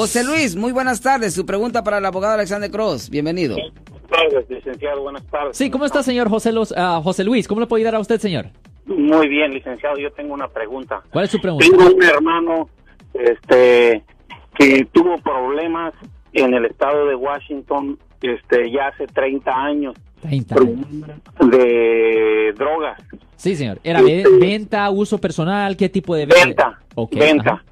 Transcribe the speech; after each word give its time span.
José 0.00 0.24
Luis, 0.24 0.56
muy 0.56 0.72
buenas 0.72 1.02
tardes. 1.02 1.34
Su 1.34 1.44
pregunta 1.44 1.84
para 1.84 1.98
el 1.98 2.06
abogado 2.06 2.32
Alexander 2.32 2.70
Cross. 2.70 3.10
Bienvenido. 3.10 3.54
Buenas 3.56 4.08
tardes, 4.08 4.48
licenciado. 4.48 5.02
Buenas 5.02 5.26
tardes. 5.26 5.54
Sí, 5.58 5.68
¿cómo 5.70 5.84
está, 5.84 6.02
señor 6.02 6.30
José, 6.30 6.52
Luz- 6.52 6.72
ah, 6.74 7.02
José 7.04 7.22
Luis? 7.22 7.46
¿Cómo 7.46 7.60
le 7.60 7.66
puedo 7.66 7.76
ayudar 7.80 7.96
a 7.96 8.00
usted, 8.00 8.18
señor? 8.18 8.46
Muy 8.86 9.28
bien, 9.28 9.52
licenciado. 9.52 9.98
Yo 9.98 10.10
tengo 10.12 10.32
una 10.32 10.48
pregunta. 10.48 11.02
¿Cuál 11.12 11.26
es 11.26 11.30
su 11.30 11.38
pregunta? 11.38 11.66
Tengo 11.68 11.94
un 11.94 12.02
hermano 12.02 12.70
este, 13.12 14.02
que 14.58 14.86
tuvo 14.90 15.18
problemas 15.18 15.92
en 16.32 16.54
el 16.54 16.64
estado 16.64 17.04
de 17.06 17.14
Washington 17.14 17.98
este, 18.22 18.70
ya 18.72 18.86
hace 18.88 19.06
30 19.06 19.50
años 19.52 19.94
30. 20.22 20.54
de 21.50 22.54
drogas. 22.56 22.98
Sí, 23.36 23.54
señor. 23.54 23.78
¿Era 23.84 24.00
ve- 24.00 24.24
venta, 24.40 24.88
uso 24.88 25.18
personal? 25.18 25.76
¿Qué 25.76 25.90
tipo 25.90 26.14
de 26.14 26.24
Venta. 26.24 26.78
Venta. 27.12 27.50
ajá. 27.52 27.64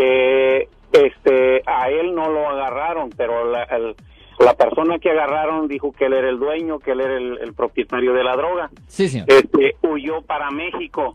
Eh, 0.00 0.68
este, 0.92 1.62
a 1.66 1.88
él 1.90 2.14
no 2.14 2.28
lo 2.30 2.48
agarraron, 2.48 3.10
pero 3.16 3.50
la, 3.50 3.64
el- 3.64 3.94
la 4.38 4.54
persona 4.54 4.98
que 4.98 5.10
agarraron 5.10 5.68
dijo 5.68 5.92
que 5.92 6.06
él 6.06 6.14
era 6.14 6.28
el 6.28 6.38
dueño, 6.38 6.78
que 6.80 6.92
él 6.92 7.00
era 7.00 7.16
el, 7.16 7.38
el 7.42 7.52
propietario 7.54 8.12
de 8.12 8.24
la 8.24 8.34
droga. 8.34 8.70
Sí, 8.88 9.08
señor. 9.08 9.26
Este, 9.30 9.76
huyó 9.82 10.20
para 10.22 10.50
México. 10.50 11.14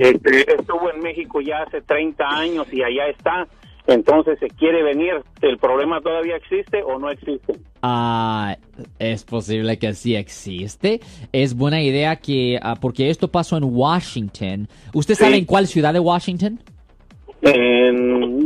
Este, 0.00 0.40
estuvo 0.52 0.90
en 0.92 1.00
México 1.00 1.40
ya 1.40 1.62
hace 1.62 1.80
30 1.80 2.24
años 2.28 2.66
y 2.72 2.82
allá 2.82 3.06
está. 3.08 3.46
Entonces 3.86 4.38
se 4.40 4.48
quiere 4.48 4.82
venir. 4.82 5.22
¿El 5.40 5.56
problema 5.58 6.00
todavía 6.00 6.36
existe 6.36 6.82
o 6.82 6.98
no 6.98 7.08
existe? 7.08 7.54
Ah, 7.82 8.56
es 8.98 9.24
posible 9.24 9.78
que 9.78 9.94
sí 9.94 10.16
existe. 10.16 11.00
Es 11.32 11.54
buena 11.56 11.80
idea 11.80 12.16
que, 12.16 12.58
ah, 12.60 12.74
porque 12.78 13.08
esto 13.10 13.28
pasó 13.28 13.56
en 13.56 13.64
Washington. 13.64 14.68
¿Usted 14.92 15.14
Sí. 15.14 15.22
sabe 15.24 15.36
en 15.36 15.44
cuál 15.46 15.66
ciudad 15.68 15.92
de 15.94 16.00
Washington? 16.00 16.58
En- 17.42 18.45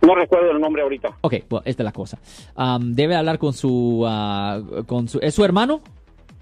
No 0.00 0.14
recuerdo 0.14 0.50
el 0.50 0.60
nombre 0.60 0.82
ahorita. 0.82 1.18
Ok, 1.20 1.34
bueno, 1.48 1.62
esta 1.66 1.82
es 1.82 1.84
la 1.84 1.92
cosa. 1.92 2.18
Am, 2.54 2.94
debe 2.94 3.16
hablar 3.16 3.38
con 3.38 3.52
su, 3.52 4.04
ah, 4.06 4.60
con 4.86 5.08
su, 5.08 5.18
¿es 5.20 5.34
su 5.34 5.44
hermano? 5.44 5.80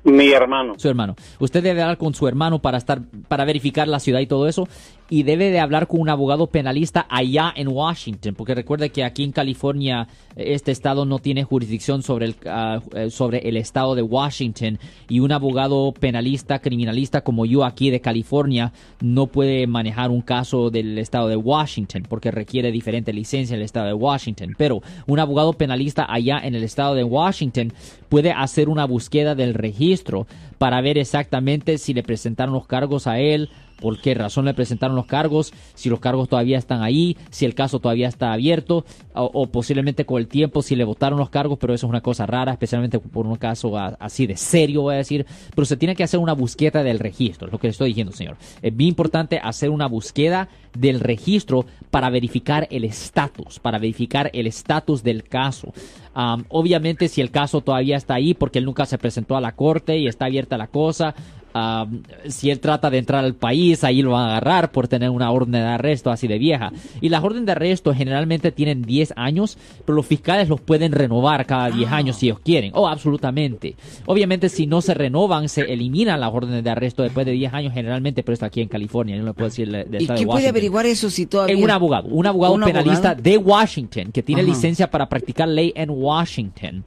Mi 0.04 0.30
hermano. 0.30 0.74
Su 0.78 0.88
hermano. 0.88 1.16
Usted 1.40 1.64
debe 1.64 1.82
hablar 1.82 1.98
con 1.98 2.14
su 2.14 2.28
hermano 2.28 2.60
para 2.60 2.78
estar, 2.78 3.00
para 3.26 3.44
verificar 3.44 3.88
la 3.88 3.98
ciudad 3.98 4.20
y 4.20 4.26
todo 4.26 4.46
eso. 4.46 4.68
Y 5.08 5.22
debe 5.22 5.50
de 5.50 5.60
hablar 5.60 5.86
con 5.86 6.00
un 6.00 6.08
abogado 6.08 6.48
penalista 6.48 7.06
allá 7.08 7.52
en 7.54 7.68
Washington. 7.68 8.34
Porque 8.34 8.54
recuerde 8.54 8.90
que 8.90 9.04
aquí 9.04 9.22
en 9.22 9.32
California, 9.32 10.08
este 10.34 10.72
estado 10.72 11.04
no 11.04 11.18
tiene 11.18 11.44
jurisdicción 11.44 12.02
sobre 12.02 12.26
el, 12.26 12.36
ah, 12.46 12.80
eh, 12.94 13.10
sobre 13.10 13.48
el 13.48 13.56
estado 13.56 13.94
de 13.94 14.02
Washington. 14.02 14.78
Y 15.08 15.20
un 15.20 15.32
abogado 15.32 15.92
penalista, 15.92 16.58
criminalista 16.58 17.22
como 17.22 17.46
yo 17.46 17.64
aquí 17.64 17.90
de 17.90 18.00
California, 18.00 18.72
no 19.00 19.28
puede 19.28 19.66
manejar 19.66 20.10
un 20.10 20.22
caso 20.22 20.70
del 20.70 20.98
estado 20.98 21.28
de 21.28 21.36
Washington. 21.36 22.04
Porque 22.08 22.30
requiere 22.30 22.72
diferente 22.72 23.12
licencia 23.12 23.54
en 23.54 23.60
el 23.60 23.64
estado 23.64 23.86
de 23.86 23.94
Washington. 23.94 24.54
Pero 24.58 24.82
un 25.06 25.18
abogado 25.20 25.52
penalista 25.52 26.06
allá 26.08 26.40
en 26.42 26.54
el 26.54 26.64
estado 26.64 26.94
de 26.94 27.04
Washington 27.04 27.72
puede 28.08 28.32
hacer 28.32 28.68
una 28.68 28.86
búsqueda 28.86 29.34
del 29.34 29.54
registro 29.54 30.26
para 30.58 30.80
ver 30.80 30.98
exactamente 30.98 31.78
si 31.78 31.94
le 31.94 32.02
presentaron 32.02 32.54
los 32.54 32.66
cargos 32.66 33.06
a 33.06 33.18
él, 33.18 33.50
por 33.80 34.00
qué 34.00 34.14
razón 34.14 34.46
le 34.46 34.54
presentaron 34.54 34.96
los 34.96 35.06
cargos, 35.06 35.52
si 35.74 35.88
los 35.88 36.00
cargos 36.00 36.28
todavía 36.28 36.58
están 36.58 36.82
ahí, 36.82 37.16
si 37.30 37.44
el 37.44 37.54
caso 37.54 37.78
todavía 37.78 38.08
está 38.08 38.32
abierto, 38.32 38.84
o, 39.14 39.46
posiblemente 39.46 40.04
con 40.04 40.18
el 40.18 40.28
tiempo 40.28 40.62
si 40.62 40.76
le 40.76 40.84
votaron 40.84 41.18
los 41.18 41.30
cargos, 41.30 41.58
pero 41.58 41.74
eso 41.74 41.86
es 41.86 41.90
una 41.90 42.00
cosa 42.00 42.26
rara, 42.26 42.52
especialmente 42.52 42.98
por 42.98 43.26
un 43.26 43.36
caso 43.36 43.76
así 43.76 44.26
de 44.26 44.36
serio, 44.36 44.82
voy 44.82 44.94
a 44.94 44.98
decir. 44.98 45.26
Pero 45.54 45.64
se 45.64 45.76
tiene 45.76 45.94
que 45.94 46.04
hacer 46.04 46.20
una 46.20 46.32
búsqueda 46.32 46.82
del 46.82 46.98
registro, 46.98 47.46
es 47.46 47.52
lo 47.52 47.58
que 47.58 47.68
le 47.68 47.72
estoy 47.72 47.88
diciendo, 47.88 48.12
señor. 48.12 48.36
Es 48.62 48.76
bien 48.76 48.88
importante 48.88 49.38
hacer 49.42 49.70
una 49.70 49.86
búsqueda 49.86 50.48
del 50.76 51.00
registro 51.00 51.64
para 51.90 52.10
verificar 52.10 52.68
el 52.70 52.84
estatus, 52.84 53.58
para 53.58 53.78
verificar 53.78 54.30
el 54.32 54.46
estatus 54.46 55.02
del 55.02 55.24
caso. 55.24 55.72
Am, 56.14 56.44
obviamente, 56.48 57.08
si 57.08 57.20
el 57.20 57.30
caso 57.30 57.60
todavía 57.60 57.96
está 57.96 58.14
ahí 58.14 58.34
porque 58.34 58.58
él 58.58 58.64
nunca 58.64 58.86
se 58.86 58.98
presentó 58.98 59.36
a 59.36 59.40
la 59.40 59.52
corte 59.52 59.98
y 59.98 60.06
está 60.06 60.26
abierta 60.26 60.58
la 60.58 60.68
cosa, 60.68 61.14
am, 61.56 62.02
si 62.28 62.50
él 62.50 62.60
trata 62.60 62.90
de 62.90 62.98
entrar 62.98 63.24
al 63.24 63.34
país, 63.34 63.84
ahí 63.84 64.02
lo 64.02 64.12
van 64.12 64.24
a 64.24 64.36
agarrar 64.36 64.72
por 64.72 64.88
tener 64.88 65.10
una 65.10 65.30
orden 65.30 65.52
de 65.52 65.60
arresto 65.60 66.10
así 66.10 66.28
de 66.28 66.38
vieja. 66.38 66.72
Y 67.00 67.08
las 67.08 67.22
órdenes 67.24 67.46
de 67.46 67.52
arresto 67.52 67.94
generalmente 67.94 68.52
tienen 68.52 68.82
10 68.82 69.14
años, 69.16 69.58
pero 69.84 69.96
los 69.96 70.06
fiscales 70.06 70.48
los 70.48 70.60
pueden 70.60 70.92
renovar 70.92 71.46
cada 71.46 71.70
10 71.70 71.90
años 71.90 72.16
si 72.16 72.26
ellos 72.26 72.40
quieren. 72.40 72.72
Oh, 72.74 72.88
absolutamente. 72.88 73.76
Obviamente, 74.06 74.48
si 74.48 74.66
no 74.66 74.80
se 74.80 74.94
renovan, 74.94 75.48
se 75.48 75.62
eliminan 75.62 76.20
las 76.20 76.32
órdenes 76.32 76.62
de 76.62 76.70
arresto 76.70 77.02
después 77.02 77.26
de 77.26 77.32
10 77.32 77.54
años 77.54 77.72
generalmente, 77.72 78.22
pero 78.22 78.34
está 78.34 78.46
aquí 78.46 78.60
en 78.60 78.68
California, 78.68 79.16
yo 79.16 79.22
no 79.22 79.28
le 79.28 79.34
puedo 79.34 79.48
decir 79.48 79.70
de, 79.70 79.84
de 79.84 79.98
¿Y 79.98 80.02
estado 80.02 80.18
de 80.18 80.24
quién 80.24 80.28
puede 80.28 80.48
averiguar 80.48 80.86
eso 80.86 81.10
si 81.10 81.26
todavía... 81.26 81.54
En 81.54 81.62
un 81.62 81.70
abogado, 81.70 82.08
un 82.08 82.26
abogado 82.26 82.54
¿Un 82.54 82.62
penalista 82.62 83.10
abogado? 83.10 83.22
de 83.22 83.36
Washington 83.38 84.12
que 84.12 84.22
tiene 84.22 84.42
Ajá. 84.42 84.50
licencia 84.50 84.90
para 84.90 85.08
practicar 85.08 85.48
ley 85.48 85.72
en 85.74 85.90
Washington. 85.90 86.84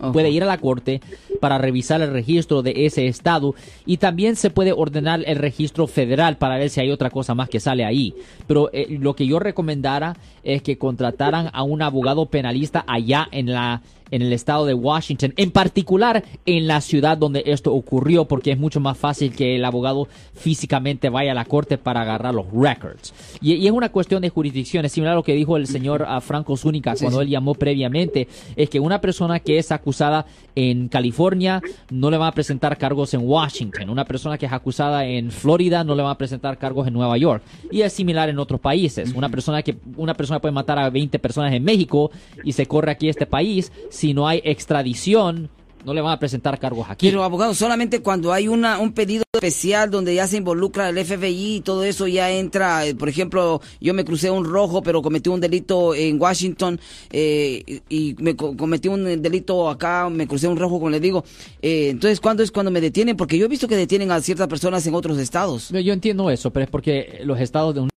Ojo. 0.00 0.12
Puede 0.12 0.30
ir 0.30 0.42
a 0.42 0.46
la 0.46 0.58
corte 0.58 1.00
para 1.40 1.58
revisar 1.58 2.00
el 2.02 2.12
registro 2.12 2.62
de 2.62 2.86
ese 2.86 3.06
estado 3.06 3.54
y 3.86 3.96
también 3.96 4.36
se 4.36 4.50
puede 4.50 4.72
ordenar 4.72 5.22
el 5.26 5.36
registro 5.36 5.86
federal 5.86 6.36
para 6.36 6.56
ver 6.56 6.70
si 6.70 6.80
hay 6.80 6.90
otra 6.90 7.10
cosa 7.10 7.34
más 7.34 7.48
que 7.48 7.60
sale 7.60 7.84
ahí. 7.84 8.14
Pero 8.46 8.70
eh, 8.72 8.86
lo 9.00 9.14
que 9.14 9.26
yo 9.26 9.38
recomendara 9.38 10.16
es 10.42 10.62
que 10.62 10.78
contrataran 10.78 11.50
a 11.52 11.62
un 11.62 11.82
abogado 11.82 12.26
penalista 12.26 12.84
allá 12.86 13.28
en 13.32 13.52
la 13.52 13.82
en 14.10 14.22
el 14.22 14.32
estado 14.32 14.66
de 14.66 14.74
Washington, 14.74 15.34
en 15.36 15.50
particular 15.50 16.24
en 16.46 16.66
la 16.66 16.80
ciudad 16.80 17.18
donde 17.18 17.42
esto 17.46 17.72
ocurrió, 17.72 18.26
porque 18.26 18.52
es 18.52 18.58
mucho 18.58 18.80
más 18.80 18.96
fácil 18.96 19.34
que 19.34 19.56
el 19.56 19.64
abogado 19.64 20.08
físicamente 20.34 21.08
vaya 21.08 21.32
a 21.32 21.34
la 21.34 21.44
corte 21.44 21.78
para 21.78 22.02
agarrar 22.02 22.34
los 22.34 22.46
records. 22.52 23.12
Y, 23.40 23.54
y 23.54 23.66
es 23.66 23.72
una 23.72 23.90
cuestión 23.90 24.22
de 24.22 24.30
jurisdicción, 24.30 24.84
es 24.84 24.92
similar 24.92 25.12
a 25.12 25.16
lo 25.16 25.22
que 25.22 25.34
dijo 25.34 25.56
el 25.56 25.66
señor 25.66 26.04
ah, 26.08 26.20
Franco 26.20 26.56
Zúñiga 26.56 26.94
cuando 27.00 27.20
él 27.20 27.28
llamó 27.28 27.54
previamente, 27.54 28.28
es 28.56 28.70
que 28.70 28.80
una 28.80 29.00
persona 29.00 29.40
que 29.40 29.58
es 29.58 29.72
acusada 29.72 30.26
en 30.54 30.88
California 30.88 31.62
no 31.90 32.10
le 32.10 32.16
van 32.16 32.28
a 32.28 32.32
presentar 32.32 32.76
cargos 32.78 33.14
en 33.14 33.20
Washington, 33.22 33.90
una 33.90 34.04
persona 34.04 34.38
que 34.38 34.46
es 34.46 34.52
acusada 34.52 35.04
en 35.04 35.30
Florida 35.30 35.84
no 35.84 35.94
le 35.94 36.02
van 36.02 36.12
a 36.12 36.18
presentar 36.18 36.58
cargos 36.58 36.86
en 36.86 36.94
Nueva 36.94 37.16
York. 37.16 37.42
Y 37.70 37.82
es 37.82 37.92
similar 37.92 38.28
en 38.28 38.38
otros 38.38 38.60
países, 38.60 39.12
una 39.14 39.28
persona 39.28 39.62
que 39.62 39.76
una 39.96 40.14
persona 40.14 40.40
puede 40.40 40.52
matar 40.52 40.78
a 40.78 40.90
20 40.90 41.18
personas 41.18 41.52
en 41.52 41.62
México 41.62 42.10
y 42.44 42.52
se 42.52 42.66
corre 42.66 42.90
aquí 42.90 43.08
a 43.08 43.10
este 43.10 43.26
país, 43.26 43.72
si 43.98 44.14
no 44.14 44.28
hay 44.28 44.40
extradición, 44.44 45.50
no 45.84 45.92
le 45.92 46.00
van 46.00 46.12
a 46.12 46.18
presentar 46.18 46.58
cargos 46.60 46.86
aquí. 46.88 47.08
Pero 47.08 47.22
abogado, 47.24 47.52
solamente 47.54 48.00
cuando 48.00 48.32
hay 48.32 48.46
una, 48.46 48.78
un 48.78 48.92
pedido 48.92 49.24
especial 49.32 49.90
donde 49.90 50.14
ya 50.14 50.26
se 50.28 50.36
involucra 50.36 50.88
el 50.88 50.98
FBI 51.04 51.56
y 51.56 51.60
todo 51.62 51.82
eso 51.84 52.06
ya 52.06 52.30
entra, 52.30 52.86
eh, 52.86 52.94
por 52.94 53.08
ejemplo, 53.08 53.60
yo 53.80 53.94
me 53.94 54.04
crucé 54.04 54.30
un 54.30 54.44
rojo 54.44 54.82
pero 54.82 55.02
cometí 55.02 55.30
un 55.30 55.40
delito 55.40 55.94
en 55.96 56.20
Washington 56.20 56.78
eh, 57.10 57.80
y 57.88 58.14
me 58.18 58.36
co- 58.36 58.56
cometí 58.56 58.86
un 58.88 59.20
delito 59.22 59.68
acá, 59.68 60.08
me 60.10 60.26
crucé 60.28 60.46
un 60.48 60.56
rojo 60.58 60.74
como 60.78 60.90
le 60.90 61.00
digo, 61.00 61.24
eh, 61.62 61.88
entonces 61.90 62.20
¿cuándo 62.20 62.42
es 62.44 62.50
cuando 62.52 62.70
me 62.70 62.80
detienen? 62.80 63.16
Porque 63.16 63.36
yo 63.38 63.46
he 63.46 63.48
visto 63.48 63.66
que 63.66 63.76
detienen 63.76 64.10
a 64.12 64.20
ciertas 64.20 64.46
personas 64.48 64.86
en 64.86 64.94
otros 64.94 65.18
estados. 65.18 65.70
Yo 65.70 65.92
entiendo 65.92 66.30
eso, 66.30 66.52
pero 66.52 66.64
es 66.64 66.70
porque 66.70 67.20
los 67.24 67.40
estados 67.40 67.74
de 67.74 67.80
un 67.82 67.88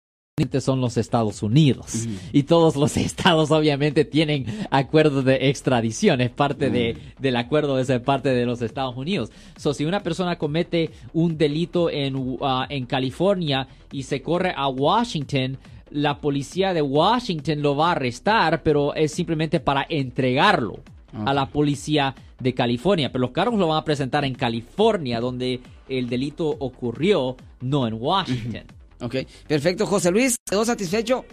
son 0.61 0.81
los 0.81 0.97
Estados 0.97 1.43
Unidos. 1.43 2.07
Y 2.33 2.45
todos 2.45 2.77
los 2.77 2.97
estados 2.97 3.51
obviamente 3.51 4.05
tienen 4.05 4.47
acuerdos 4.71 5.25
de 5.25 5.49
extradición 5.51 6.21
es 6.21 6.31
parte 6.31 6.71
de, 6.71 6.97
del 7.19 7.37
acuerdo 7.37 7.77
de 7.77 7.85
ser 7.85 8.03
parte 8.03 8.31
de 8.31 8.47
los 8.47 8.63
Estados 8.63 8.97
Unidos. 8.97 9.31
So 9.57 9.75
si 9.75 9.85
una 9.85 10.03
persona 10.03 10.37
comete 10.37 10.91
un 11.13 11.37
delito 11.37 11.91
en, 11.91 12.17
uh, 12.17 12.39
en 12.69 12.87
California 12.87 13.69
y 13.93 14.05
se 14.05 14.23
corre 14.23 14.55
a 14.57 14.69
Washington 14.69 15.59
la 15.91 16.21
policía 16.21 16.73
de 16.73 16.83
Washington 16.83 17.63
lo 17.63 17.75
va 17.75 17.89
a 17.89 17.93
arrestar 17.93 18.63
pero 18.63 18.95
es 18.95 19.13
simplemente 19.13 19.59
para 19.59 19.85
entregarlo 19.89 20.81
a 21.27 21.35
la 21.35 21.47
policía 21.47 22.15
de 22.39 22.55
California. 22.55 23.11
Pero 23.11 23.23
los 23.23 23.33
cargos 23.33 23.59
lo 23.59 23.67
van 23.67 23.79
a 23.79 23.85
presentar 23.85 24.25
en 24.25 24.35
California 24.35 25.21
donde 25.21 25.61
el 25.89 26.09
delito 26.09 26.49
ocurrió 26.49 27.37
no 27.61 27.89
en 27.89 27.95
Washington 27.95 28.80
Ok, 29.03 29.17
perfecto, 29.49 29.87
José 29.87 30.11
Luis, 30.11 30.37
¿quedó 30.49 30.65
satisfecho? 30.65 31.25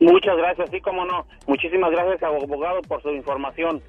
Muchas 0.00 0.36
gracias, 0.36 0.68
sí, 0.70 0.80
como 0.80 1.04
no. 1.04 1.26
Muchísimas 1.46 1.90
gracias, 1.90 2.22
abogado, 2.22 2.82
por 2.82 3.02
su 3.02 3.10
información. 3.10 3.80